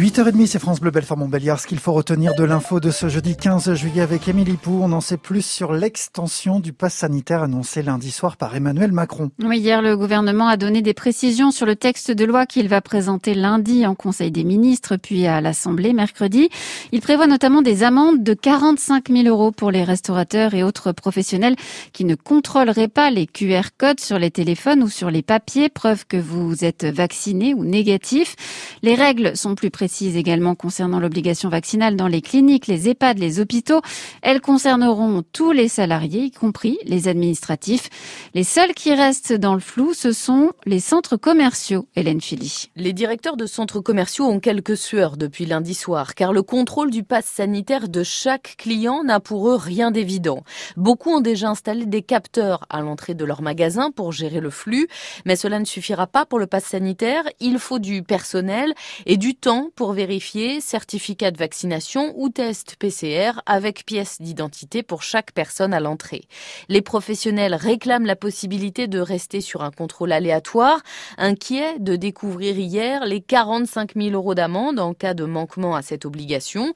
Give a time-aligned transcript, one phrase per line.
[0.00, 1.60] 8h30, c'est France Bleu Belfort Montbéliard.
[1.60, 4.80] Ce qu'il faut retenir de l'info de ce jeudi 15 juillet avec Émilie Pou.
[4.82, 9.30] On en sait plus sur l'extension du pass sanitaire annoncé lundi soir par Emmanuel Macron.
[9.42, 12.80] Oui, hier, le gouvernement a donné des précisions sur le texte de loi qu'il va
[12.80, 16.48] présenter lundi en Conseil des ministres, puis à l'Assemblée mercredi.
[16.92, 21.56] Il prévoit notamment des amendes de 45 000 euros pour les restaurateurs et autres professionnels
[21.92, 26.06] qui ne contrôleraient pas les QR codes sur les téléphones ou sur les papiers, preuve
[26.06, 28.34] que vous êtes vacciné ou négatif.
[28.80, 33.40] Les règles sont plus précises également concernant l'obligation vaccinale dans les cliniques, les EHPAD, les
[33.40, 33.80] hôpitaux.
[34.22, 37.88] Elles concerneront tous les salariés, y compris les administratifs.
[38.34, 42.70] Les seuls qui restent dans le flou, ce sont les centres commerciaux, Hélène Philly.
[42.76, 47.02] Les directeurs de centres commerciaux ont quelques sueurs depuis lundi soir, car le contrôle du
[47.02, 50.44] pass sanitaire de chaque client n'a pour eux rien d'évident.
[50.76, 54.88] Beaucoup ont déjà installé des capteurs à l'entrée de leur magasin pour gérer le flux,
[55.24, 57.24] mais cela ne suffira pas pour le pass sanitaire.
[57.40, 58.72] Il faut du personnel
[59.06, 65.02] et du temps pour vérifier certificat de vaccination ou test PCR avec pièce d'identité pour
[65.02, 66.24] chaque personne à l'entrée.
[66.68, 70.82] Les professionnels réclament la possibilité de rester sur un contrôle aléatoire,
[71.16, 76.04] inquiets de découvrir hier les 45 000 euros d'amende en cas de manquement à cette
[76.04, 76.74] obligation.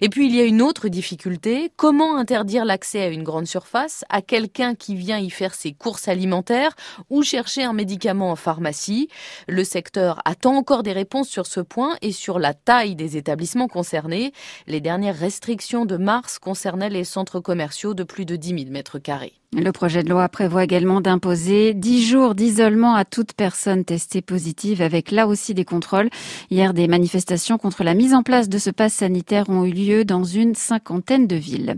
[0.00, 4.02] Et puis il y a une autre difficulté, comment interdire l'accès à une grande surface
[4.08, 6.74] à quelqu'un qui vient y faire ses courses alimentaires
[7.10, 9.10] ou chercher un médicament en pharmacie?
[9.46, 13.68] Le secteur attend encore des réponses sur ce point et sur la taille des établissements
[13.68, 14.32] concernés.
[14.66, 18.98] Les dernières restrictions de mars concernaient les centres commerciaux de plus de 10 000 mètres
[18.98, 19.34] carrés.
[19.58, 24.82] Le projet de loi prévoit également d'imposer 10 jours d'isolement à toute personne testée positive
[24.82, 26.10] avec là aussi des contrôles.
[26.50, 30.04] Hier, des manifestations contre la mise en place de ce pass sanitaire ont eu lieu
[30.04, 31.76] dans une cinquantaine de villes.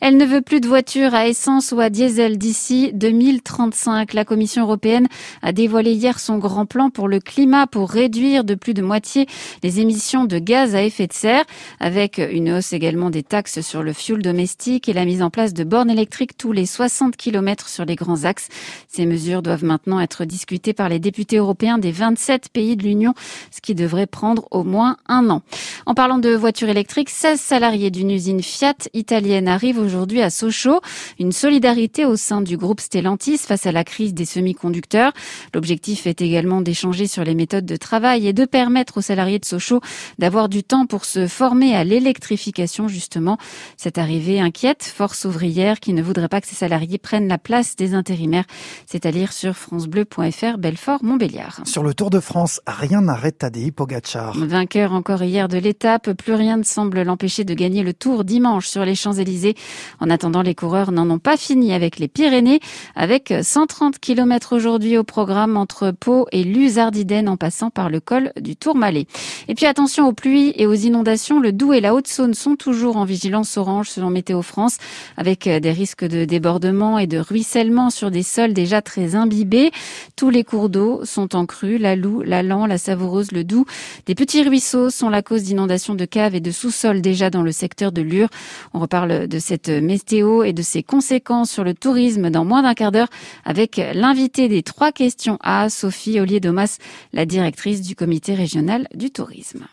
[0.00, 4.12] Elle ne veut plus de voitures à essence ou à diesel d'ici 2035.
[4.14, 5.06] La Commission européenne
[5.42, 9.26] a dévoilé hier son grand plan pour le climat pour réduire de plus de moitié
[9.62, 11.44] les émissions de gaz à effet de serre
[11.78, 15.52] avec une hausse également des taxes sur le fioul domestique et la mise en place
[15.52, 18.48] de bornes électriques tous les 60 kilomètres sur les grands axes.
[18.88, 23.12] Ces mesures doivent maintenant être discutées par les députés européens des 27 pays de l'Union,
[23.50, 25.42] ce qui devrait prendre au moins un an.
[25.84, 30.80] En parlant de voitures électriques, 16 salariés d'une usine Fiat italienne arrivent aujourd'hui à Sochaux.
[31.18, 35.12] Une solidarité au sein du groupe Stellantis face à la crise des semi-conducteurs.
[35.52, 39.44] L'objectif est également d'échanger sur les méthodes de travail et de permettre aux salariés de
[39.44, 39.80] Sochaux
[40.18, 43.38] d'avoir du temps pour se former à l'électrification justement.
[43.76, 47.76] Cette arrivée inquiète Force ouvrière qui ne voudrait pas que ses salariés prennent la place
[47.76, 48.44] des intérimaires.
[48.86, 51.60] C'est à lire sur francebleu.fr Belfort-Montbéliard.
[51.64, 54.36] Sur le Tour de France, rien n'arrête Tadej Pogacar.
[54.36, 58.66] Vainqueur encore hier de l'étape, plus rien ne semble l'empêcher de gagner le Tour dimanche
[58.66, 59.54] sur les Champs-Élysées.
[60.00, 62.60] En attendant, les coureurs n'en ont pas fini avec les Pyrénées,
[62.94, 68.32] avec 130 km aujourd'hui au programme entre Pau et Luzardiden en passant par le col
[68.40, 69.06] du Tourmalet.
[69.48, 72.98] Et puis attention aux pluies et aux inondations, le Doubs et la Haute-Saône sont toujours
[72.98, 74.76] en vigilance orange selon Météo France,
[75.16, 79.70] avec des risques de débordement et de ruissellement sur des sols déjà très imbibés.
[80.16, 83.64] Tous les cours d'eau sont en crue, la Loue, la Lan, la Savoureuse, le Doubs.
[84.04, 87.50] Des petits ruisseaux sont la cause d'inondations de caves et de sous-sols déjà dans le
[87.50, 88.28] secteur de Lure.
[88.74, 92.74] On reparle de cette météo et de ses conséquences sur le tourisme dans moins d'un
[92.74, 93.08] quart d'heure
[93.46, 96.76] avec l'invité des trois questions à Sophie Ollier-Domas,
[97.14, 99.66] la directrice du comité régional du tourisme.